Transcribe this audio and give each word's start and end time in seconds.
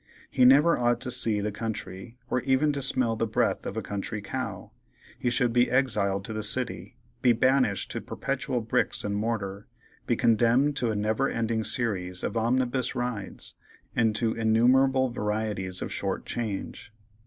He 0.31 0.45
never 0.45 0.79
ought 0.79 0.99
to 1.01 1.11
see 1.11 1.41
the 1.41 1.51
country, 1.51 2.17
or 2.27 2.41
even 2.41 2.73
to 2.73 2.81
smell 2.81 3.15
the 3.15 3.27
breath 3.27 3.67
of 3.67 3.77
a 3.77 3.83
country 3.83 4.19
cow. 4.19 4.71
He 5.19 5.29
should 5.29 5.53
be 5.53 5.69
exiled 5.69 6.25
to 6.25 6.33
the 6.33 6.41
city; 6.41 6.97
be 7.21 7.33
banished 7.33 7.91
to 7.91 8.01
perpetual 8.01 8.61
bricks 8.61 9.03
and 9.03 9.13
mortar; 9.13 9.67
be 10.07 10.15
condemned 10.15 10.75
to 10.77 10.89
a 10.89 10.95
never 10.95 11.29
ending 11.29 11.63
series 11.63 12.23
of 12.23 12.35
omnibus 12.35 12.95
rides, 12.95 13.53
and 13.95 14.15
to 14.15 14.33
innumerable 14.33 15.09
varieties 15.09 15.83
of 15.83 15.93
short 15.93 16.25
change. 16.25 16.91